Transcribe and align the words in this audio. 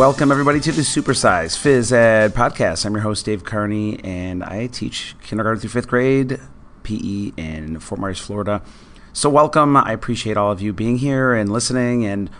Welcome, 0.00 0.32
everybody, 0.32 0.60
to 0.60 0.72
the 0.72 0.80
Supersized 0.80 1.58
Phys 1.58 1.92
Ed 1.92 2.32
podcast. 2.32 2.86
I'm 2.86 2.94
your 2.94 3.02
host, 3.02 3.26
Dave 3.26 3.44
Carney, 3.44 4.02
and 4.02 4.42
I 4.42 4.66
teach 4.66 5.14
kindergarten 5.22 5.60
through 5.60 5.68
fifth 5.68 5.88
grade 5.88 6.40
PE 6.84 7.32
in 7.36 7.78
Fort 7.80 8.00
Myers, 8.00 8.18
Florida. 8.18 8.62
So, 9.12 9.28
welcome. 9.28 9.76
I 9.76 9.92
appreciate 9.92 10.38
all 10.38 10.50
of 10.50 10.62
you 10.62 10.72
being 10.72 10.96
here 10.96 11.34
and 11.34 11.52
listening. 11.52 12.06
And 12.06 12.30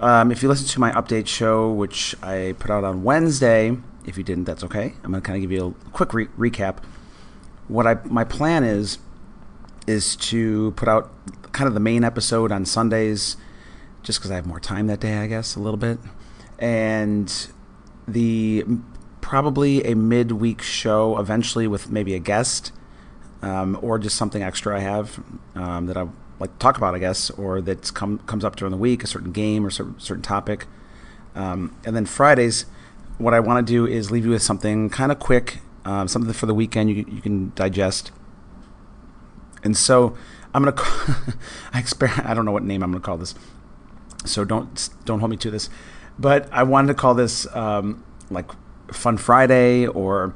um, 0.00 0.32
if 0.32 0.42
you 0.42 0.48
listen 0.48 0.66
to 0.66 0.80
my 0.80 0.90
update 0.90 1.28
show, 1.28 1.70
which 1.70 2.16
I 2.20 2.56
put 2.58 2.68
out 2.68 2.82
on 2.82 3.04
Wednesday, 3.04 3.76
if 4.04 4.18
you 4.18 4.24
didn't, 4.24 4.46
that's 4.46 4.64
okay. 4.64 4.94
I'm 5.04 5.12
going 5.12 5.22
to 5.22 5.26
kind 5.26 5.36
of 5.36 5.42
give 5.42 5.52
you 5.52 5.76
a 5.86 5.90
quick 5.90 6.12
re- 6.12 6.26
recap. 6.36 6.78
What 7.68 7.86
I 7.86 7.98
my 8.06 8.24
plan 8.24 8.64
is 8.64 8.98
is 9.86 10.16
to 10.16 10.72
put 10.72 10.88
out 10.88 11.12
kind 11.52 11.68
of 11.68 11.74
the 11.74 11.80
main 11.80 12.02
episode 12.02 12.50
on 12.50 12.64
Sundays, 12.66 13.36
just 14.02 14.18
because 14.18 14.32
I 14.32 14.34
have 14.34 14.46
more 14.46 14.58
time 14.58 14.88
that 14.88 14.98
day, 14.98 15.18
I 15.18 15.28
guess, 15.28 15.54
a 15.54 15.60
little 15.60 15.78
bit 15.78 16.00
and 16.58 17.48
the 18.06 18.64
probably 19.20 19.84
a 19.84 19.94
midweek 19.94 20.62
show 20.62 21.18
eventually 21.18 21.66
with 21.66 21.90
maybe 21.90 22.14
a 22.14 22.18
guest 22.18 22.72
um, 23.42 23.78
or 23.82 23.98
just 23.98 24.16
something 24.16 24.42
extra 24.42 24.76
I 24.76 24.80
have 24.80 25.20
um, 25.54 25.86
that 25.86 25.96
I 25.96 26.08
like 26.40 26.52
to 26.52 26.58
talk 26.58 26.76
about, 26.76 26.94
I 26.94 26.98
guess, 26.98 27.30
or 27.30 27.60
that 27.60 27.92
come, 27.94 28.18
comes 28.20 28.44
up 28.44 28.56
during 28.56 28.70
the 28.70 28.78
week, 28.78 29.02
a 29.02 29.06
certain 29.06 29.32
game 29.32 29.66
or 29.66 29.70
certain, 29.70 29.98
certain 29.98 30.22
topic. 30.22 30.66
Um, 31.34 31.76
and 31.84 31.94
then 31.94 32.06
Fridays, 32.06 32.66
what 33.18 33.34
I 33.34 33.40
want 33.40 33.66
to 33.66 33.72
do 33.72 33.86
is 33.86 34.10
leave 34.10 34.24
you 34.24 34.30
with 34.30 34.42
something 34.42 34.90
kind 34.90 35.12
of 35.12 35.18
quick, 35.18 35.58
um, 35.84 36.08
something 36.08 36.32
for 36.32 36.46
the 36.46 36.54
weekend 36.54 36.90
you, 36.90 37.04
you 37.08 37.20
can 37.20 37.52
digest. 37.54 38.10
And 39.62 39.76
so 39.76 40.16
I'm 40.54 40.64
gonna, 40.64 40.76
I 41.72 41.82
exper- 41.82 42.24
I 42.24 42.34
don't 42.34 42.44
know 42.44 42.52
what 42.52 42.62
name 42.62 42.82
I'm 42.82 42.92
gonna 42.92 43.02
call 43.02 43.18
this, 43.18 43.34
so 44.24 44.44
don't 44.44 44.88
don't 45.04 45.18
hold 45.18 45.30
me 45.30 45.36
to 45.38 45.50
this. 45.50 45.68
But 46.18 46.48
I 46.52 46.64
wanted 46.64 46.88
to 46.88 46.94
call 46.94 47.14
this 47.14 47.46
um, 47.54 48.04
like 48.30 48.50
Fun 48.92 49.16
Friday 49.16 49.86
or 49.86 50.34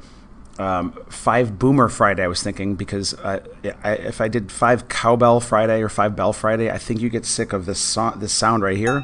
um, 0.59 0.91
Five 1.09 1.59
Boomer 1.59 1.89
Friday. 1.89 2.23
I 2.23 2.27
was 2.27 2.41
thinking 2.41 2.75
because 2.75 3.13
I, 3.19 3.41
I, 3.83 3.93
if 3.93 4.21
I 4.21 4.27
did 4.27 4.51
Five 4.51 4.87
Cowbell 4.87 5.39
Friday 5.39 5.81
or 5.81 5.89
Five 5.89 6.15
Bell 6.15 6.33
Friday, 6.33 6.69
I 6.69 6.77
think 6.77 7.01
you 7.01 7.09
get 7.09 7.25
sick 7.25 7.53
of 7.53 7.65
this 7.65 7.79
so- 7.79 8.13
this 8.15 8.31
sound 8.31 8.63
right 8.63 8.77
here. 8.77 9.03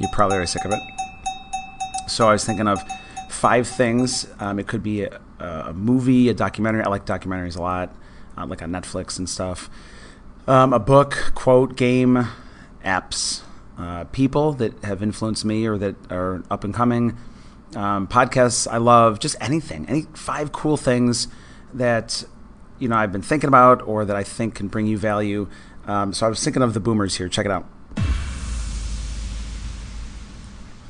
You 0.00 0.08
probably 0.12 0.38
are 0.38 0.46
sick 0.46 0.64
of 0.64 0.72
it. 0.72 0.80
So 2.08 2.28
I 2.28 2.32
was 2.32 2.44
thinking 2.44 2.68
of 2.68 2.80
five 3.30 3.66
things. 3.66 4.26
Um, 4.40 4.58
it 4.58 4.66
could 4.66 4.82
be 4.82 5.04
a, 5.04 5.20
a, 5.38 5.72
movie, 5.72 6.28
a 6.28 6.34
documentary. 6.34 6.82
I 6.82 6.88
like 6.88 7.06
documentaries 7.06 7.56
a 7.56 7.62
lot, 7.62 7.94
uh, 8.36 8.46
like 8.46 8.60
on 8.62 8.70
Netflix 8.70 9.18
and 9.18 9.28
stuff. 9.28 9.70
Um, 10.46 10.72
a 10.72 10.78
book, 10.78 11.32
quote, 11.34 11.76
game, 11.76 12.28
apps, 12.84 13.42
uh, 13.78 14.04
people 14.04 14.52
that 14.54 14.82
have 14.84 15.02
influenced 15.02 15.44
me 15.44 15.66
or 15.66 15.76
that 15.78 15.96
are 16.10 16.42
up 16.50 16.64
and 16.64 16.72
coming. 16.72 17.16
Um, 17.74 18.06
podcasts 18.06 18.68
I 18.70 18.76
love, 18.76 19.18
just 19.18 19.36
anything, 19.40 19.86
any 19.88 20.02
five 20.14 20.52
cool 20.52 20.76
things 20.76 21.26
that 21.72 22.24
you 22.78 22.88
know 22.88 22.96
I've 22.96 23.10
been 23.10 23.22
thinking 23.22 23.48
about 23.48 23.82
or 23.82 24.04
that 24.04 24.14
I 24.14 24.22
think 24.22 24.54
can 24.54 24.68
bring 24.68 24.86
you 24.86 24.96
value. 24.96 25.48
Um, 25.86 26.12
so 26.12 26.26
I 26.26 26.28
was 26.28 26.42
thinking 26.42 26.62
of 26.62 26.72
the 26.72 26.80
boomers 26.80 27.16
here. 27.16 27.28
Check 27.28 27.46
it 27.46 27.52
out. 27.52 27.66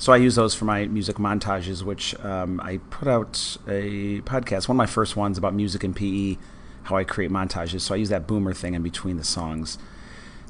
So 0.05 0.13
I 0.13 0.19
use 0.19 0.35
those 0.35 0.55
for 0.55 0.67
my 0.67 0.87
music 0.87 1.17
montages, 1.17 1.83
which 1.83 2.15
um, 2.23 2.61
I 2.61 2.77
put 2.91 3.09
out 3.09 3.57
a 3.67 4.21
podcast, 4.21 4.69
one 4.69 4.77
of 4.77 4.79
my 4.79 4.85
first 4.85 5.17
ones 5.17 5.39
about 5.39 5.55
music 5.55 5.83
and 5.83 5.97
PE, 5.97 6.37
how 6.83 6.97
I 6.97 7.05
create 7.05 7.31
montages. 7.31 7.81
So 7.81 7.95
I 7.95 7.97
use 7.97 8.11
that 8.11 8.27
boomer 8.27 8.53
thing 8.53 8.75
in 8.75 8.83
between 8.83 9.17
the 9.17 9.25
songs. 9.25 9.79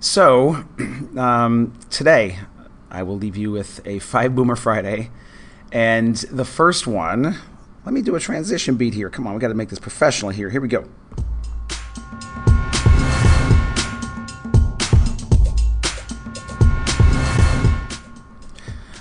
So, 0.05 0.63
um, 1.17 1.73
today 1.89 2.39
I 2.91 3.03
will 3.03 3.17
leave 3.17 3.39
you 3.39 3.51
with 3.51 3.81
a 3.87 4.01
Five 4.01 4.35
Boomer 4.35 4.55
Friday. 4.55 5.11
And 5.73 6.15
the 6.31 6.45
first 6.45 6.87
one, 6.87 7.39
let 7.87 7.95
me 7.95 8.03
do 8.03 8.15
a 8.15 8.21
transition 8.21 8.75
beat 8.77 8.93
here. 8.93 9.09
Come 9.09 9.27
on, 9.27 9.33
we 9.33 9.41
got 9.41 9.49
to 9.49 9.55
make 9.55 9.71
this 9.71 9.79
professional 9.79 10.31
here. 10.31 10.51
Here 10.51 10.61
we 10.61 10.69
go. 10.69 10.85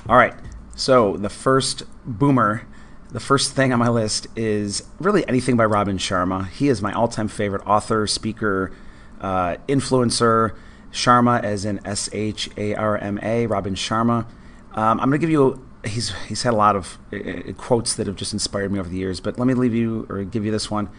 All 0.07 0.15
right, 0.15 0.35
so 0.73 1.17
the 1.17 1.29
first 1.29 1.83
boomer, 2.05 2.65
the 3.11 3.19
first 3.19 3.51
thing 3.51 3.73
on 3.73 3.79
my 3.79 3.89
list 3.89 4.27
is 4.37 4.83
really 5.01 5.27
anything 5.27 5.57
by 5.57 5.65
Robin 5.65 5.97
Sharma. 5.97 6.47
He 6.47 6.69
is 6.69 6.81
my 6.81 6.93
all 6.93 7.09
time 7.09 7.27
favorite 7.27 7.67
author, 7.67 8.07
speaker, 8.07 8.71
uh, 9.19 9.57
influencer 9.67 10.55
Sharma, 10.93 11.43
as 11.43 11.65
in 11.65 11.85
S 11.85 12.09
H 12.13 12.49
A 12.55 12.75
R 12.75 12.97
M 12.97 13.19
A, 13.21 13.47
Robin 13.47 13.73
Sharma. 13.73 14.25
Um, 14.73 14.99
I'm 14.99 15.09
going 15.09 15.11
to 15.11 15.17
give 15.17 15.29
you. 15.29 15.67
He's 15.85 16.13
he's 16.27 16.43
had 16.43 16.53
a 16.53 16.55
lot 16.55 16.77
of 16.77 16.97
uh, 17.11 17.51
quotes 17.57 17.95
that 17.95 18.07
have 18.07 18.15
just 18.15 18.31
inspired 18.31 18.71
me 18.71 18.79
over 18.79 18.87
the 18.87 18.95
years, 18.95 19.19
but 19.19 19.37
let 19.37 19.45
me 19.45 19.53
leave 19.53 19.73
you 19.73 20.07
or 20.09 20.23
give 20.23 20.45
you 20.45 20.51
this 20.51 20.71
one. 20.71 20.89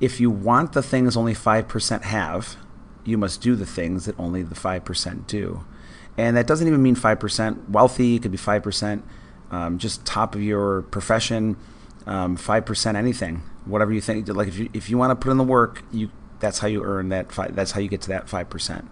If 0.00 0.18
you 0.18 0.30
want 0.30 0.72
the 0.72 0.82
things 0.82 1.14
only 1.14 1.34
five 1.34 1.68
percent 1.68 2.04
have, 2.04 2.56
you 3.04 3.18
must 3.18 3.42
do 3.42 3.54
the 3.54 3.66
things 3.66 4.06
that 4.06 4.18
only 4.18 4.42
the 4.42 4.54
five 4.54 4.84
percent 4.86 5.26
do, 5.26 5.64
and 6.16 6.36
that 6.38 6.46
doesn't 6.46 6.66
even 6.66 6.82
mean 6.82 6.94
five 6.94 7.20
percent 7.20 7.68
wealthy. 7.68 8.16
It 8.16 8.22
could 8.22 8.30
be 8.30 8.38
five 8.38 8.62
percent 8.62 9.04
um, 9.50 9.78
just 9.78 10.04
top 10.04 10.34
of 10.34 10.42
your 10.42 10.82
profession, 10.82 11.56
um, 12.06 12.36
five 12.36 12.62
um, 12.62 12.66
percent 12.66 12.96
anything, 12.96 13.42
whatever 13.66 13.92
you 13.92 14.00
think. 14.00 14.26
Like 14.28 14.48
if 14.48 14.58
you 14.58 14.70
if 14.72 14.88
you 14.88 14.96
want 14.96 15.10
to 15.10 15.16
put 15.16 15.30
in 15.30 15.36
the 15.36 15.44
work, 15.44 15.84
you 15.92 16.10
that's 16.40 16.60
how 16.60 16.68
you 16.68 16.82
earn 16.82 17.10
that. 17.10 17.30
Five, 17.30 17.54
that's 17.54 17.72
how 17.72 17.80
you 17.80 17.88
get 17.88 18.00
to 18.02 18.08
that 18.08 18.28
five 18.28 18.48
percent. 18.48 18.88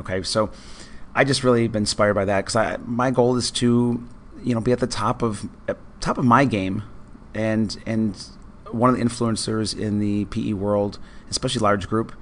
Okay, 0.00 0.22
so 0.22 0.50
I 1.14 1.24
just 1.24 1.44
really 1.44 1.68
been 1.68 1.82
inspired 1.82 2.14
by 2.14 2.24
that 2.24 2.46
because 2.46 2.78
my 2.86 3.10
goal 3.10 3.36
is 3.36 3.50
to 3.52 4.06
you 4.42 4.54
know 4.54 4.60
be 4.60 4.72
at 4.72 4.80
the 4.80 4.86
top 4.86 5.22
of 5.22 5.48
top 6.00 6.18
of 6.18 6.24
my 6.24 6.44
game, 6.44 6.82
and 7.34 7.76
and 7.86 8.16
one 8.70 8.90
of 8.90 8.96
the 8.96 9.04
influencers 9.04 9.78
in 9.78 9.98
the 9.98 10.24
PE 10.26 10.52
world, 10.52 10.98
especially 11.28 11.60
large 11.60 11.88
group. 11.88 12.12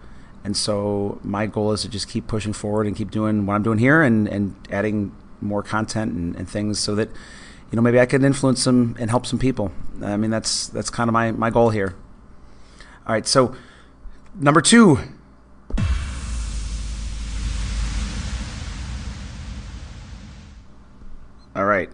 And 0.44 0.56
so 0.56 1.20
my 1.22 1.46
goal 1.46 1.72
is 1.72 1.82
to 1.82 1.88
just 1.88 2.08
keep 2.08 2.26
pushing 2.26 2.52
forward 2.52 2.86
and 2.86 2.96
keep 2.96 3.10
doing 3.10 3.44
what 3.44 3.54
I'm 3.54 3.62
doing 3.62 3.78
here 3.78 4.02
and, 4.02 4.26
and 4.28 4.54
adding 4.70 5.14
more 5.40 5.62
content 5.62 6.12
and, 6.12 6.34
and 6.36 6.48
things 6.48 6.78
so 6.78 6.94
that 6.94 7.08
you 7.70 7.76
know 7.76 7.82
maybe 7.82 8.00
I 8.00 8.06
can 8.06 8.24
influence 8.24 8.62
some 8.62 8.96
and 8.98 9.10
help 9.10 9.26
some 9.26 9.38
people. 9.38 9.72
I 10.02 10.16
mean 10.16 10.30
that's 10.30 10.68
that's 10.68 10.90
kind 10.90 11.08
of 11.08 11.12
my, 11.12 11.32
my 11.32 11.50
goal 11.50 11.70
here. 11.70 11.94
All 13.06 13.14
right, 13.14 13.26
so 13.26 13.54
number 14.34 14.60
two, 14.60 14.98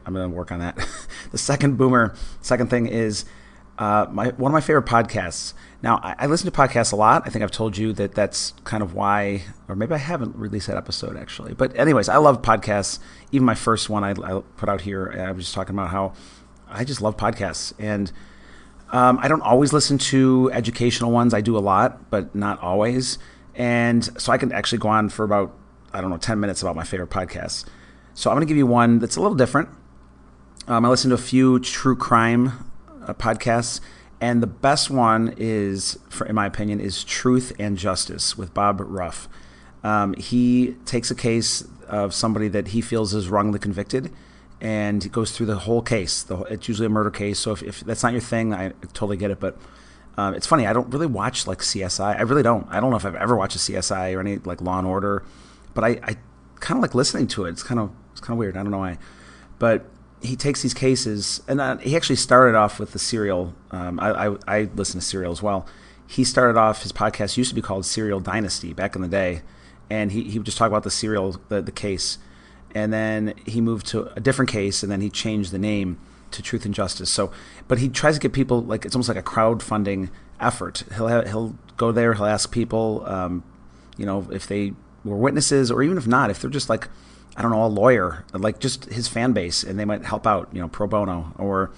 I'm 0.07 0.15
going 0.15 0.31
to 0.31 0.37
work 0.37 0.53
on 0.53 0.61
that. 0.61 0.77
the 1.31 1.39
second 1.39 1.77
boomer, 1.77 2.15
second 2.41 2.71
thing 2.71 2.87
is 2.87 3.25
uh, 3.79 4.07
my 4.11 4.29
one 4.31 4.51
of 4.51 4.53
my 4.53 4.61
favorite 4.61 4.87
podcasts. 4.87 5.53
Now, 5.83 5.97
I, 6.03 6.15
I, 6.21 6.27
listen 6.27 6.51
to 6.51 6.57
podcasts 6.57 6.93
a 6.93 6.97
lot. 6.97 7.23
I 7.27 7.31
think 7.31 7.43
I've 7.43 7.51
told 7.51 7.77
you 7.77 7.93
that 7.95 8.15
that's 8.15 8.55
kind 8.63 8.83
of 8.83 8.95
why, 8.95 9.43
or 9.69 9.75
maybe 9.75 9.95
I 9.95 9.99
haven't 9.99 10.37
released 10.37 10.69
that 10.69 10.77
episode 10.77 11.17
actually. 11.17 11.55
But 11.55 11.77
anyways, 11.77 12.09
I 12.09 12.19
love 12.19 12.41
podcasts. 12.41 13.01
Even 13.33 13.45
my 13.45 13.57
first 13.57 13.91
one 13.91 14.05
I, 14.05 14.11
I 14.11 14.43
put 14.57 14.69
out 14.69 14.83
here, 14.83 15.13
I 15.19 15.33
was 15.33 15.47
just 15.47 15.55
talking 15.55 15.75
about 15.75 15.89
how 15.89 16.13
I 16.69 16.85
just 16.85 17.03
love 17.03 17.17
podcasts, 17.17 17.73
and 17.79 18.13
um, 18.93 19.19
I 19.21 19.27
don't 19.27 19.43
always 19.43 19.73
listen 19.73 19.99
to 19.99 20.51
educational 20.53 21.11
ones. 21.11 21.35
I 21.35 21.41
do 21.41 21.57
a 21.57 21.61
lot, 21.61 22.11
but 22.11 22.33
not 22.35 22.61
always. 22.61 23.19
And 23.57 24.05
so 24.21 24.33
I 24.33 24.39
can 24.39 24.53
actually 24.53 24.79
go 24.79 24.89
on 24.89 25.09
for 25.09 25.25
about 25.25 25.53
I 25.93 26.01
don't 26.01 26.11
know 26.11 26.17
ten 26.17 26.39
minutes 26.39 26.63
about 26.63 26.77
my 26.77 26.85
favorite 26.85 27.11
podcasts. 27.11 27.65
So 28.15 28.31
I'm 28.31 28.37
going 28.37 28.47
to 28.47 28.49
give 28.49 28.57
you 28.57 28.67
one 28.67 29.01
that's 29.01 29.17
a 29.17 29.21
little 29.21 29.37
different. 29.37 29.69
Um, 30.67 30.87
I 30.87 30.89
listen 30.89 31.11
to 31.11 31.15
a 31.15 31.19
few 31.19 31.59
true 31.59 31.95
crime 31.95 32.71
uh, 33.07 33.13
podcasts, 33.13 33.81
and 34.19 34.43
the 34.43 34.47
best 34.47 34.89
one 34.89 35.35
is, 35.37 35.99
for, 36.09 36.27
in 36.27 36.35
my 36.35 36.47
opinion, 36.47 36.81
is 36.81 37.05
Truth 37.05 37.53
and 37.59 37.77
Justice 37.77 38.39
with 38.39 38.55
Bob 38.55 38.81
Ruff. 38.81 39.29
Um, 39.83 40.15
he 40.15 40.77
takes 40.87 41.11
a 41.11 41.15
case 41.15 41.69
of 41.87 42.15
somebody 42.15 42.49
that 42.49 42.69
he 42.69 42.81
feels 42.81 43.13
is 43.13 43.29
wrongly 43.29 43.59
convicted, 43.59 44.11
and 44.59 45.03
he 45.03 45.11
goes 45.11 45.33
through 45.33 45.47
the 45.47 45.59
whole 45.59 45.83
case. 45.83 46.23
The, 46.23 46.39
it's 46.45 46.67
usually 46.67 46.87
a 46.87 46.91
murder 46.91 47.11
case, 47.11 47.39
so 47.39 47.53
if, 47.53 47.63
if, 47.63 47.81
that's 47.81 48.03
not 48.03 48.13
your 48.13 48.23
thing, 48.23 48.55
I 48.55 48.71
totally 48.95 49.19
get 49.19 49.31
it. 49.31 49.41
But 49.41 49.59
um, 50.17 50.33
it's 50.33 50.47
funny, 50.47 50.67
I 50.67 50.73
don't 50.73 50.89
really 50.89 51.07
watch 51.07 51.47
like 51.47 51.59
CSI. 51.59 52.17
I 52.17 52.23
really 52.23 52.43
don't. 52.43 52.67
I 52.71 52.81
don't 52.81 52.89
know 52.89 52.97
if 52.97 53.05
I've 53.05 53.17
ever 53.17 53.37
watched 53.37 53.57
a 53.57 53.59
CSI 53.59 54.17
or 54.17 54.21
any 54.21 54.39
like 54.39 54.63
Law 54.63 54.79
and 54.79 54.87
Order, 54.87 55.25
but 55.75 55.85
I, 55.85 55.89
I 56.03 56.17
kind 56.61 56.79
of 56.79 56.83
like 56.83 56.95
listening 56.95 57.27
to 57.27 57.45
it. 57.45 57.51
It's 57.51 57.63
kind 57.63 57.79
of 57.79 57.91
it's 58.13 58.21
kind 58.23 58.33
of 58.33 58.39
weird. 58.39 58.57
I 58.57 58.63
don't 58.63 58.71
know 58.71 58.79
why, 58.79 58.97
but 59.59 59.85
he 60.25 60.37
takes 60.37 60.63
these 60.63 60.75
cases, 60.75 61.43
and 61.47 61.61
uh, 61.61 61.77
he 61.79 61.97
actually 61.97 62.17
started 62.17 62.57
off 62.57 62.79
with 62.81 62.93
the 62.93 62.99
serial. 62.99 63.55
Um, 63.71 64.01
I, 64.01 64.29
I, 64.29 64.37
I 64.47 64.69
listen 64.75 65.01
to 65.01 65.07
serial 65.07 65.33
as 65.33 65.43
well. 65.43 65.67
He 66.07 66.25
started 66.25 66.59
off 66.59 66.83
his 66.83 66.93
podcast 66.93 67.37
used 67.37 67.51
to 67.51 67.55
be 67.55 67.63
called 67.63 67.87
Serial 67.87 68.21
Dynasty 68.21 68.73
back 68.73 68.97
in 68.97 69.03
the 69.03 69.09
day, 69.09 69.43
and 69.91 70.13
he, 70.13 70.25
he 70.25 70.39
would 70.39 70.47
just 70.47 70.59
talk 70.59 70.69
about 70.69 70.83
the 70.83 70.91
serial 70.91 71.41
the, 71.49 71.63
the 71.63 71.73
case, 71.73 72.19
and 72.75 72.93
then 72.93 73.35
he 73.47 73.61
moved 73.61 73.87
to 73.89 74.13
a 74.15 74.21
different 74.21 74.51
case, 74.51 74.83
and 74.83 74.91
then 74.91 75.01
he 75.01 75.11
changed 75.11 75.53
the 75.53 75.59
name 75.59 75.99
to 76.31 76.43
Truth 76.43 76.65
and 76.65 76.75
Justice. 76.75 77.11
So, 77.11 77.31
but 77.69 77.79
he 77.79 77.89
tries 77.89 78.15
to 78.15 78.21
get 78.21 78.33
people 78.33 78.63
like 78.63 78.85
it's 78.85 78.95
almost 78.95 79.09
like 79.09 79.19
a 79.19 79.23
crowdfunding 79.23 80.11
effort. 80.41 80.85
He'll 80.97 81.09
have, 81.09 81.27
he'll 81.29 81.57
go 81.77 81.93
there, 81.93 82.15
he'll 82.15 82.27
ask 82.27 82.51
people, 82.51 83.05
um, 83.07 83.43
you 83.97 84.07
know, 84.07 84.27
if 84.33 84.47
they 84.47 84.73
were 85.05 85.17
witnesses, 85.17 85.71
or 85.71 85.83
even 85.83 85.99
if 85.99 86.07
not, 86.07 86.31
if 86.31 86.41
they're 86.41 86.51
just 86.51 86.69
like 86.69 86.89
I 87.37 87.43
don't 87.43 87.51
know, 87.51 87.65
a 87.65 87.67
lawyer, 87.67 88.25
like 88.33 88.61
just 88.61 88.87
his 88.87 89.09
fan 89.09 89.33
base, 89.33 89.65
and 89.65 89.79
they 89.79 89.85
might 89.85 90.05
help 90.05 90.27
out, 90.27 90.49
you 90.53 90.61
know, 90.61 90.69
pro 90.69 90.87
bono, 90.87 91.33
or 91.39 91.73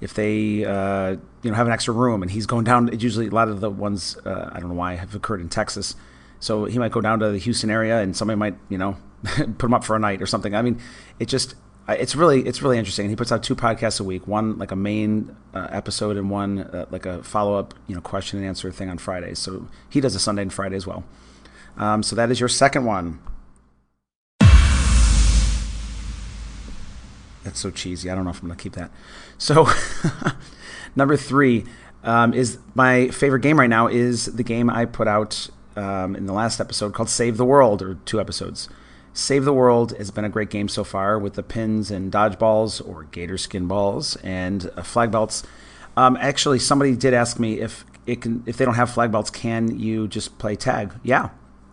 if 0.00 0.14
they, 0.14 0.64
uh, 0.64 1.16
you 1.42 1.50
know, 1.50 1.54
have 1.54 1.66
an 1.66 1.72
extra 1.72 1.92
room 1.92 2.22
and 2.22 2.30
he's 2.30 2.46
going 2.46 2.64
down. 2.64 2.88
It's 2.92 3.02
usually 3.02 3.26
a 3.26 3.30
lot 3.30 3.48
of 3.48 3.60
the 3.60 3.70
ones 3.70 4.16
uh, 4.24 4.50
I 4.52 4.60
don't 4.60 4.70
know 4.70 4.76
why 4.76 4.94
have 4.94 5.14
occurred 5.14 5.40
in 5.40 5.48
Texas, 5.48 5.94
so 6.40 6.64
he 6.64 6.78
might 6.78 6.92
go 6.92 7.00
down 7.00 7.18
to 7.20 7.30
the 7.30 7.38
Houston 7.38 7.70
area, 7.70 8.00
and 8.00 8.16
somebody 8.16 8.38
might, 8.38 8.56
you 8.68 8.78
know, 8.78 8.96
put 9.24 9.64
him 9.64 9.74
up 9.74 9.84
for 9.84 9.96
a 9.96 9.98
night 9.98 10.22
or 10.22 10.26
something. 10.26 10.54
I 10.54 10.62
mean, 10.62 10.80
it 11.18 11.26
just 11.26 11.54
it's 11.88 12.14
really 12.14 12.46
it's 12.46 12.62
really 12.62 12.78
interesting. 12.78 13.08
He 13.08 13.16
puts 13.16 13.32
out 13.32 13.42
two 13.42 13.56
podcasts 13.56 14.00
a 14.00 14.04
week, 14.04 14.26
one 14.26 14.58
like 14.58 14.72
a 14.72 14.76
main 14.76 15.34
uh, 15.54 15.68
episode 15.70 16.16
and 16.16 16.30
one 16.30 16.60
uh, 16.60 16.86
like 16.90 17.06
a 17.06 17.22
follow 17.22 17.54
up, 17.54 17.74
you 17.86 17.94
know, 17.94 18.00
question 18.00 18.38
and 18.38 18.46
answer 18.46 18.70
thing 18.70 18.90
on 18.90 18.98
Fridays. 18.98 19.38
So 19.38 19.68
he 19.88 20.00
does 20.00 20.14
a 20.14 20.20
Sunday 20.20 20.42
and 20.42 20.52
Friday 20.52 20.76
as 20.76 20.86
well. 20.86 21.04
Um, 21.78 22.02
so 22.02 22.14
that 22.16 22.30
is 22.30 22.40
your 22.40 22.48
second 22.48 22.84
one. 22.84 23.20
That's 27.48 27.60
so 27.60 27.70
cheesy. 27.70 28.10
I 28.10 28.14
don't 28.14 28.24
know 28.24 28.30
if 28.30 28.42
I'm 28.42 28.48
going 28.48 28.58
to 28.58 28.62
keep 28.62 28.74
that. 28.74 28.90
So, 29.38 29.66
number 30.96 31.16
three 31.16 31.64
um, 32.04 32.34
is 32.34 32.58
my 32.74 33.08
favorite 33.08 33.40
game 33.40 33.58
right 33.58 33.70
now. 33.70 33.86
Is 33.86 34.26
the 34.26 34.42
game 34.42 34.68
I 34.68 34.84
put 34.84 35.08
out 35.08 35.48
um, 35.74 36.14
in 36.14 36.26
the 36.26 36.34
last 36.34 36.60
episode 36.60 36.92
called 36.92 37.08
Save 37.08 37.38
the 37.38 37.46
World, 37.46 37.80
or 37.80 37.94
two 38.04 38.20
episodes. 38.20 38.68
Save 39.14 39.46
the 39.46 39.54
World 39.54 39.96
has 39.96 40.10
been 40.10 40.26
a 40.26 40.28
great 40.28 40.50
game 40.50 40.68
so 40.68 40.84
far 40.84 41.18
with 41.18 41.34
the 41.34 41.42
pins 41.42 41.90
and 41.90 42.12
dodgeballs 42.12 42.86
or 42.86 43.04
gator 43.04 43.38
skin 43.38 43.66
balls 43.66 44.16
and 44.16 44.70
uh, 44.76 44.82
flag 44.82 45.10
belts. 45.10 45.42
Um, 45.96 46.18
actually, 46.20 46.58
somebody 46.58 46.94
did 46.96 47.14
ask 47.14 47.38
me 47.38 47.60
if 47.60 47.86
it 48.04 48.20
can, 48.20 48.42
if 48.44 48.58
they 48.58 48.66
don't 48.66 48.74
have 48.74 48.90
flag 48.90 49.10
belts, 49.10 49.30
can 49.30 49.80
you 49.80 50.06
just 50.06 50.36
play 50.36 50.54
tag? 50.54 50.92
Yeah, 51.02 51.30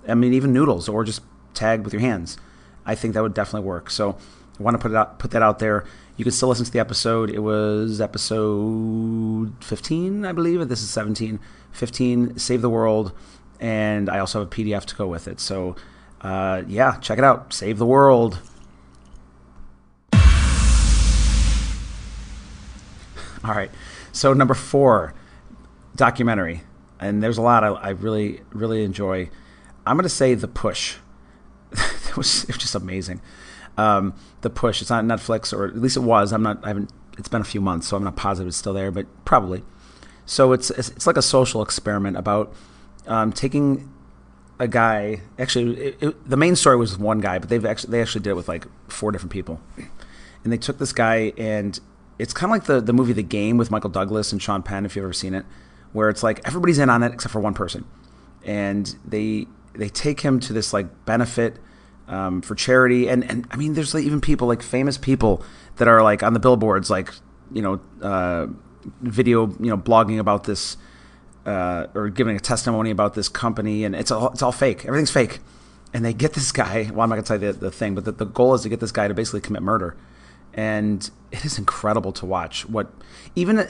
I 0.08 0.14
mean 0.14 0.34
even 0.34 0.54
noodles 0.54 0.88
or 0.88 1.04
just 1.04 1.22
tag 1.54 1.84
with 1.84 1.92
your 1.92 2.02
hands. 2.02 2.38
I 2.86 2.96
think 2.96 3.14
that 3.14 3.24
would 3.24 3.34
definitely 3.34 3.68
work. 3.68 3.90
So 3.90 4.16
Want 4.60 4.76
to 4.76 4.78
put 4.82 4.92
it 4.92 4.98
out, 4.98 5.20
put 5.20 5.32
that 5.32 5.42
out 5.42 5.60
there. 5.60 5.86
You 6.18 6.24
can 6.24 6.32
still 6.32 6.48
listen 6.48 6.64
to 6.66 6.72
the 6.72 6.80
episode. 6.80 7.30
It 7.30 7.40
was 7.40 8.00
episode 8.00 9.52
15, 9.62 10.26
I 10.26 10.32
believe. 10.32 10.68
This 10.70 10.82
is 10.82 10.90
17. 10.90 11.40
15, 11.74 12.40
Save 12.40 12.62
the 12.62 12.70
World. 12.70 13.12
And 13.60 14.10
I 14.10 14.20
also 14.20 14.40
have 14.40 14.48
a 14.48 14.52
PDF 14.52 14.86
to 14.86 14.96
go 14.96 15.08
with 15.08 15.28
it. 15.28 15.42
So, 15.42 15.76
uh, 16.22 16.64
yeah, 16.68 16.98
check 17.00 17.18
it 17.18 17.26
out. 17.26 17.52
Save 17.54 17.80
the 17.80 17.86
World. 17.86 18.40
All 23.44 23.54
right. 23.54 23.72
So, 24.14 24.32
number 24.34 24.54
four, 24.54 25.14
documentary. 25.98 26.62
And 26.98 27.22
there's 27.22 27.38
a 27.38 27.42
lot 27.42 27.66
I, 27.66 27.68
I 27.68 27.90
really, 27.90 28.40
really 28.52 28.86
enjoy. 28.86 29.30
I'm 29.86 29.98
going 29.98 30.04
to 30.04 30.10
say 30.10 30.34
The 30.34 30.48
Push. 30.48 30.96
it, 31.74 32.16
was, 32.16 32.44
it 32.44 32.50
was 32.50 32.58
just 32.58 32.74
amazing 32.76 33.20
um, 33.78 34.14
the 34.42 34.50
push. 34.50 34.82
It's 34.82 34.92
on 34.92 35.08
Netflix, 35.08 35.54
or 35.54 35.66
at 35.66 35.78
least 35.78 35.98
it 35.98 36.02
was. 36.02 36.32
I'm 36.32 36.44
not. 36.44 36.64
I 36.64 36.70
haven't. 36.70 36.92
It's 37.18 37.30
been 37.30 37.42
a 37.42 37.46
few 37.46 37.62
months, 37.62 37.88
so 37.88 37.98
I'm 37.98 38.04
not 38.04 38.16
positive 38.16 38.50
it's 38.50 38.58
still 38.58 38.74
there, 38.74 38.92
but 38.92 39.06
probably. 39.26 39.64
So 40.26 40.54
it's 40.54 40.70
it's 40.72 41.08
like 41.08 41.18
a 41.18 41.22
social 41.22 41.62
experiment 41.62 42.18
about 42.18 42.54
um, 43.08 43.32
taking 43.32 43.92
a 44.60 44.68
guy. 44.68 45.22
Actually, 45.38 45.80
it, 45.80 45.98
it, 46.02 46.30
the 46.30 46.38
main 46.38 46.56
story 46.56 46.78
was 46.78 46.92
with 46.92 47.02
one 47.02 47.20
guy, 47.20 47.40
but 47.40 47.50
they've 47.50 47.66
actually 47.66 47.92
they 47.92 48.02
actually 48.02 48.22
did 48.22 48.32
it 48.32 48.36
with 48.36 48.48
like 48.48 48.66
four 48.88 49.12
different 49.12 49.32
people, 49.32 49.62
and 50.44 50.52
they 50.52 50.58
took 50.58 50.78
this 50.78 50.94
guy 50.94 51.34
and 51.38 51.80
it's 52.18 52.34
kind 52.34 52.50
of 52.50 52.52
like 52.52 52.66
the 52.66 52.82
the 52.82 52.94
movie 52.94 53.14
The 53.14 53.24
Game 53.24 53.58
with 53.58 53.72
Michael 53.72 53.90
Douglas 53.90 54.32
and 54.32 54.42
Sean 54.42 54.64
Penn, 54.64 54.86
if 54.86 54.96
you've 54.96 55.04
ever 55.04 55.14
seen 55.14 55.34
it, 55.34 55.46
where 55.94 56.10
it's 56.10 56.24
like 56.24 56.46
everybody's 56.46 56.80
in 56.80 56.90
on 56.90 57.04
it 57.04 57.14
except 57.14 57.32
for 57.32 57.40
one 57.40 57.54
person, 57.54 57.86
and 58.44 58.96
they 59.06 59.48
they 59.74 59.90
take 59.90 60.22
him 60.22 60.40
to 60.42 60.54
this 60.54 60.74
like 60.74 61.06
benefit 61.06 61.58
um, 62.08 62.42
for 62.42 62.56
charity. 62.56 63.08
And, 63.08 63.30
and 63.30 63.48
I 63.52 63.58
mean, 63.58 63.74
there's 63.74 63.94
like 63.94 64.04
even 64.04 64.22
people 64.22 64.48
like 64.48 64.62
famous 64.62 64.98
people 64.98 65.44
that 65.78 65.88
are 65.88 66.02
like 66.02 66.24
on 66.24 66.34
the 66.34 66.40
billboards, 66.40 66.90
like, 66.90 67.14
you 67.52 67.62
know, 67.62 67.80
uh, 68.02 68.48
video, 69.02 69.48
you 69.60 69.70
know, 69.70 69.78
blogging 69.78 70.20
about 70.20 70.44
this 70.46 70.78
uh, 71.46 71.88
or 71.94 72.10
giving 72.10 72.36
a 72.36 72.40
testimony 72.40 72.92
about 72.92 73.14
this 73.14 73.30
company. 73.30 73.84
And 73.84 73.96
it's 73.96 74.12
all, 74.12 74.32
it's 74.32 74.42
all 74.42 74.52
fake. 74.52 74.86
Everything's 74.86 75.12
fake. 75.12 75.40
And 75.94 76.04
they 76.04 76.14
get 76.14 76.34
this 76.34 76.52
guy. 76.52 76.90
Well, 76.92 77.02
I'm 77.02 77.10
not 77.10 77.16
going 77.16 77.24
to 77.24 77.28
tell 77.28 77.42
you 77.42 77.54
the, 77.54 77.60
the 77.60 77.72
thing, 77.72 77.96
but 77.96 78.06
the, 78.06 78.12
the 78.12 78.26
goal 78.26 78.54
is 78.54 78.64
to 78.64 78.70
get 78.70 78.80
this 78.80 78.92
guy 78.92 79.08
to 79.08 79.14
basically 79.14 79.42
commit 79.42 79.62
murder. 79.62 79.96
And 80.54 81.10
it 81.32 81.46
is 81.46 81.58
incredible 81.58 82.12
to 82.14 82.26
watch 82.26 82.68
what, 82.68 82.92
even 83.36 83.68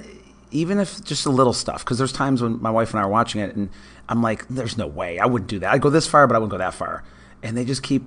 even 0.51 0.79
if 0.79 1.03
just 1.03 1.25
a 1.25 1.29
little 1.29 1.53
stuff, 1.53 1.83
because 1.83 1.97
there's 1.97 2.13
times 2.13 2.41
when 2.41 2.61
my 2.61 2.71
wife 2.71 2.91
and 2.91 2.99
I 2.99 3.03
are 3.03 3.09
watching 3.09 3.41
it, 3.41 3.55
and 3.55 3.69
I'm 4.07 4.21
like, 4.21 4.47
"There's 4.47 4.77
no 4.77 4.87
way 4.87 5.19
I 5.19 5.25
wouldn't 5.25 5.49
do 5.49 5.59
that. 5.59 5.73
I'd 5.73 5.81
go 5.81 5.89
this 5.89 6.07
far, 6.07 6.27
but 6.27 6.35
I 6.35 6.39
wouldn't 6.39 6.51
go 6.51 6.57
that 6.57 6.73
far." 6.73 7.03
And 7.43 7.57
they 7.57 7.65
just 7.65 7.83
keep 7.83 8.03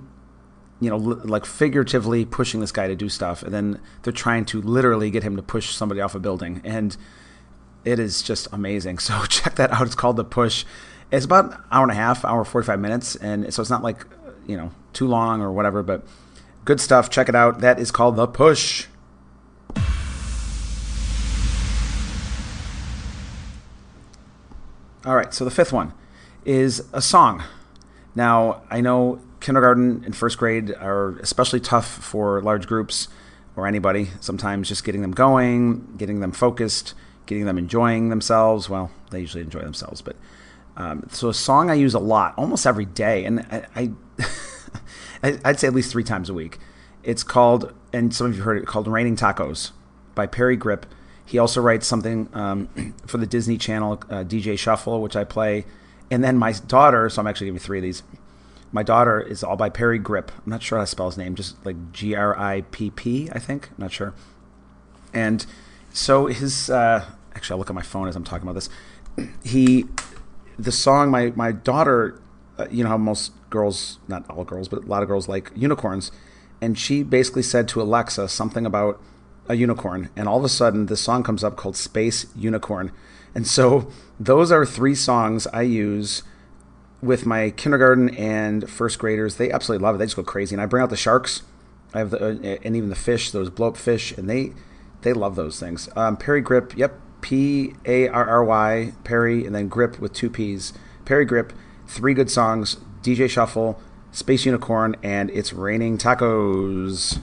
you 0.79 0.89
know, 0.89 0.97
like 0.97 1.45
figuratively 1.45 2.25
pushing 2.25 2.59
this 2.61 2.71
guy 2.71 2.87
to 2.87 2.95
do 2.95 3.09
stuff, 3.09 3.43
and 3.43 3.53
then 3.53 3.79
they're 4.03 4.13
trying 4.13 4.45
to 4.45 4.61
literally 4.61 5.11
get 5.11 5.23
him 5.23 5.35
to 5.35 5.41
push 5.41 5.71
somebody 5.71 5.99
off 6.01 6.15
a 6.15 6.19
building, 6.19 6.61
and 6.63 6.95
it 7.83 7.99
is 7.99 8.21
just 8.21 8.47
amazing. 8.51 8.97
So 9.09 9.25
check 9.25 9.55
that 9.55 9.71
out. 9.71 9.85
It's 9.85 9.95
called 9.95 10.15
the 10.15 10.23
Push. 10.23 10.65
It's 11.11 11.25
about 11.25 11.45
an 11.45 11.57
hour 11.71 11.83
and 11.83 11.91
a 11.91 11.95
half, 11.95 12.23
hour 12.23 12.45
forty 12.45 12.65
five 12.65 12.79
minutes, 12.79 13.15
and 13.15 13.53
so 13.53 13.61
it's 13.61 13.69
not 13.69 13.83
like 13.83 14.05
you 14.47 14.55
know 14.55 14.71
too 14.93 15.07
long 15.07 15.41
or 15.41 15.51
whatever, 15.51 15.83
but 15.83 16.03
good 16.65 16.79
stuff. 16.79 17.09
Check 17.09 17.27
it 17.27 17.35
out. 17.35 17.59
That 17.59 17.79
is 17.79 17.91
called 17.91 18.15
the 18.15 18.27
Push. 18.27 18.87
All 25.05 25.15
right, 25.15 25.33
so 25.33 25.43
the 25.45 25.51
fifth 25.51 25.73
one 25.73 25.93
is 26.45 26.83
a 26.93 27.01
song. 27.01 27.43
Now, 28.15 28.61
I 28.69 28.81
know 28.81 29.21
kindergarten 29.39 30.03
and 30.05 30.15
first 30.15 30.37
grade 30.37 30.73
are 30.75 31.17
especially 31.19 31.59
tough 31.59 31.87
for 31.87 32.41
large 32.41 32.67
groups 32.67 33.07
or 33.55 33.67
anybody. 33.67 34.09
Sometimes 34.19 34.67
just 34.67 34.83
getting 34.83 35.01
them 35.01 35.11
going, 35.11 35.95
getting 35.97 36.19
them 36.19 36.31
focused, 36.31 36.93
getting 37.25 37.45
them 37.45 37.57
enjoying 37.57 38.09
themselves. 38.09 38.69
Well, 38.69 38.91
they 39.11 39.21
usually 39.21 39.43
enjoy 39.43 39.61
themselves, 39.61 40.01
but 40.01 40.15
um, 40.77 41.07
so 41.11 41.29
a 41.29 41.33
song 41.33 41.69
I 41.69 41.73
use 41.73 41.93
a 41.93 41.99
lot, 41.99 42.33
almost 42.37 42.65
every 42.65 42.85
day, 42.85 43.25
and 43.25 43.41
I, 43.51 43.65
I 43.75 43.91
I'd 45.43 45.59
say 45.59 45.67
at 45.67 45.73
least 45.73 45.91
three 45.91 46.05
times 46.05 46.29
a 46.29 46.33
week. 46.33 46.57
It's 47.03 47.23
called, 47.23 47.73
and 47.91 48.15
some 48.15 48.27
of 48.27 48.35
you 48.35 48.43
heard 48.43 48.57
it 48.57 48.65
called 48.65 48.87
"Raining 48.87 49.17
Tacos" 49.17 49.71
by 50.15 50.25
Parry 50.25 50.57
Gripp. 50.57 50.83
He 51.25 51.37
also 51.37 51.61
writes 51.61 51.85
something 51.85 52.29
um, 52.33 52.93
for 53.05 53.17
the 53.17 53.27
Disney 53.27 53.57
Channel, 53.57 54.01
uh, 54.09 54.23
DJ 54.23 54.57
Shuffle, 54.57 55.01
which 55.01 55.15
I 55.15 55.25
play. 55.25 55.65
And 56.09 56.23
then 56.23 56.37
my 56.37 56.53
daughter, 56.53 57.07
so 57.09 57.21
I'm 57.21 57.27
actually 57.27 57.47
giving 57.47 57.59
three 57.59 57.77
of 57.77 57.83
these 57.83 58.01
my 58.71 58.83
daughter 58.83 59.19
is 59.19 59.43
all 59.43 59.55
by 59.55 59.69
Parry 59.69 59.99
Gripp. 59.99 60.29
I'm 60.29 60.51
not 60.51 60.61
sure 60.61 60.77
how 60.77 60.83
to 60.83 60.87
spell 60.87 61.07
his 61.07 61.17
name, 61.17 61.35
just 61.35 61.63
like 61.65 61.91
G 61.91 62.15
R 62.15 62.37
I 62.37 62.61
P 62.71 62.89
P, 62.91 63.29
I 63.31 63.39
think. 63.39 63.69
I'm 63.69 63.75
not 63.79 63.91
sure. 63.91 64.13
And 65.13 65.45
so 65.91 66.27
his 66.27 66.69
uh, 66.69 67.05
actually, 67.35 67.55
I'll 67.55 67.59
look 67.59 67.69
at 67.69 67.75
my 67.75 67.81
phone 67.81 68.07
as 68.07 68.15
I'm 68.15 68.23
talking 68.23 68.47
about 68.47 68.55
this. 68.55 68.69
He, 69.43 69.85
the 70.57 70.71
song, 70.71 71.11
my 71.11 71.33
my 71.35 71.51
daughter, 71.51 72.21
uh, 72.57 72.67
you 72.69 72.83
know 72.83 72.89
how 72.89 72.97
most 72.97 73.31
girls, 73.49 73.99
not 74.07 74.29
all 74.29 74.43
girls, 74.43 74.67
but 74.67 74.83
a 74.83 74.85
lot 74.85 75.01
of 75.01 75.09
girls 75.09 75.27
like 75.27 75.51
unicorns, 75.55 76.11
and 76.61 76.77
she 76.77 77.03
basically 77.03 77.43
said 77.43 77.67
to 77.69 77.81
Alexa 77.81 78.29
something 78.29 78.65
about 78.65 79.01
a 79.47 79.55
unicorn, 79.55 80.09
and 80.15 80.27
all 80.27 80.37
of 80.37 80.43
a 80.43 80.49
sudden 80.49 80.85
this 80.85 81.01
song 81.01 81.23
comes 81.23 81.43
up 81.43 81.57
called 81.57 81.75
Space 81.75 82.27
Unicorn, 82.35 82.91
and 83.33 83.47
so 83.47 83.89
those 84.19 84.51
are 84.51 84.65
three 84.65 84.95
songs 84.95 85.47
I 85.47 85.63
use 85.63 86.23
with 87.01 87.25
my 87.25 87.51
kindergarten 87.51 88.09
and 88.15 88.69
first 88.69 88.99
graders, 88.99 89.37
they 89.37 89.51
absolutely 89.51 89.83
love 89.83 89.95
it. 89.95 89.97
They 89.99 90.05
just 90.05 90.15
go 90.15 90.23
crazy, 90.23 90.55
and 90.55 90.61
I 90.61 90.65
bring 90.65 90.83
out 90.83 90.89
the 90.89 90.97
sharks. 90.97 91.43
I 91.93 91.99
have 91.99 92.11
the 92.11 92.17
uh, 92.19 92.57
and 92.63 92.75
even 92.75 92.89
the 92.89 92.95
fish, 92.95 93.31
those 93.31 93.49
blow 93.49 93.69
up 93.69 93.77
fish, 93.77 94.11
and 94.11 94.29
they 94.29 94.53
they 95.01 95.13
love 95.13 95.35
those 95.35 95.59
things. 95.59 95.89
Um, 95.95 96.17
Parry 96.17 96.43
Gripp, 96.43 96.75
yep, 96.77 96.99
P 97.21 97.73
A 97.85 98.07
R 98.09 98.27
R 98.27 98.43
Y 98.43 98.93
Parry, 99.03 99.45
and 99.45 99.55
then 99.55 99.67
Grip 99.67 99.99
with 99.99 100.13
two 100.13 100.29
P's. 100.29 100.73
Parry 101.05 101.25
Gripp, 101.25 101.51
three 101.87 102.13
good 102.13 102.29
songs. 102.29 102.77
DJ 103.01 103.29
Shuffle, 103.29 103.79
Space 104.11 104.45
Unicorn, 104.45 104.95
and 105.01 105.29
It's 105.31 105.53
Raining 105.53 105.97
Tacos. 105.97 107.21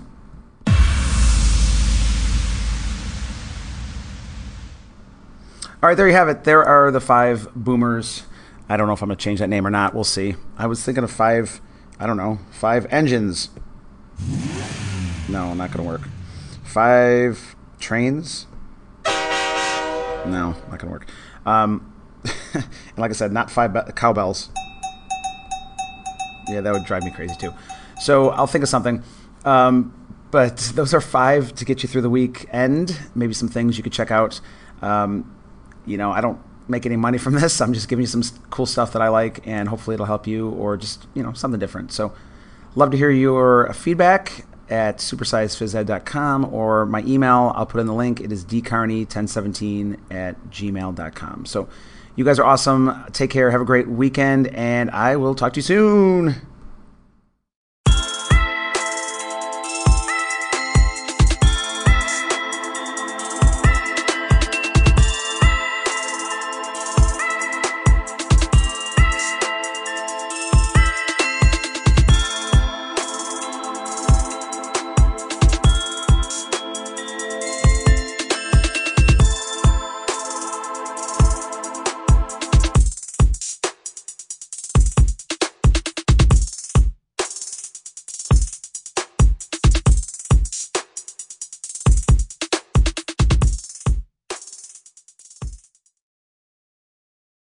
All 5.83 5.91
right, 5.91 5.97
there 5.97 6.09
you 6.09 6.15
have 6.15 6.29
it. 6.29 6.45
There 6.45 6.65
are 6.65 6.91
the 6.91 7.01
five 7.01 7.49
boomers 7.55 8.23
I 8.69 8.77
don't 8.77 8.87
know 8.87 8.93
if 8.93 9.03
I'm 9.03 9.09
going 9.09 9.17
to 9.17 9.23
change 9.23 9.39
that 9.39 9.49
name 9.49 9.67
or 9.67 9.71
not. 9.71 9.95
We'll 9.95 10.05
see. 10.05 10.35
I 10.59 10.67
was 10.67 10.83
thinking 10.85 11.05
of 11.05 11.11
five, 11.11 11.61
I 12.01 12.07
don't 12.07 12.17
know, 12.17 12.39
five 12.51 12.87
engines. 12.91 13.51
No, 15.29 15.55
not 15.55 15.71
going 15.73 15.85
to 15.85 15.89
work. 15.89 16.09
Five 16.65 17.55
trains. 17.79 18.47
No, 19.07 20.55
not 20.69 20.79
going 20.79 20.79
to 20.79 20.89
work. 20.89 21.09
Um, 21.45 21.93
and 22.55 22.99
like 22.99 23.11
I 23.11 23.15
said, 23.15 23.33
not 23.33 23.51
five 23.51 23.73
be- 23.73 23.93
cowbells. 23.95 24.51
Yeah, 26.49 26.61
that 26.61 26.73
would 26.73 26.85
drive 26.85 27.05
me 27.05 27.11
crazy 27.11 27.35
too. 27.39 27.53
So 28.01 28.31
I'll 28.31 28.47
think 28.47 28.63
of 28.63 28.69
something. 28.69 29.03
Um, 29.45 29.93
but 30.33 30.57
those 30.75 30.93
are 30.93 31.01
five 31.01 31.55
to 31.55 31.65
get 31.65 31.83
you 31.83 31.89
through 31.89 32.03
the 32.03 32.11
weekend. 32.11 32.99
Maybe 33.15 33.33
some 33.33 33.49
things 33.49 33.77
you 33.77 33.85
could 33.85 33.93
check 33.93 34.11
out. 34.11 34.41
Um, 34.83 35.35
you 35.87 35.97
know, 35.97 36.11
I 36.11 36.21
don't 36.21 36.41
make 36.69 36.87
any 36.87 36.97
money 36.97 37.19
from 37.19 37.35
this. 37.35 37.61
I'm 37.61 37.73
just 37.73 37.89
giving 37.89 38.03
you 38.03 38.07
some 38.07 38.23
cool 38.51 38.67
stuff 38.67 38.93
that 38.93 39.03
I 39.03 39.09
like, 39.09 39.47
and 39.47 39.69
hopefully 39.69 39.95
it'll 39.95 40.07
help 40.07 40.27
you, 40.27 40.51
or 40.51 40.77
just 40.77 41.07
you 41.15 41.23
know 41.23 41.33
something 41.33 41.61
different. 41.61 41.93
So 41.93 42.13
Love 42.77 42.91
to 42.91 42.97
hear 42.99 43.11
your 43.11 43.73
feedback 43.73 44.45
at 44.69 44.99
supersizedphysed.com 44.99 46.45
or 46.53 46.85
my 46.85 47.03
email. 47.07 47.53
I'll 47.57 47.65
put 47.65 47.81
in 47.81 47.87
the 47.87 47.95
link. 47.95 48.21
It 48.21 48.31
is 48.31 48.45
dcarney1017 48.45 49.99
at 50.11 50.51
gmail.com. 50.51 51.47
So 51.47 51.69
you 52.17 52.25
guys 52.27 52.39
are 52.39 52.45
awesome. 52.45 53.05
Take 53.13 53.31
care. 53.31 53.51
Have 53.51 53.63
a 53.63 53.65
great 53.65 53.89
weekend, 53.89 54.49
and 54.49 54.91
I 54.91 55.17
will 55.17 55.35
talk 55.35 55.55
to 55.55 55.59
you 55.59 55.63
soon. 55.63 56.56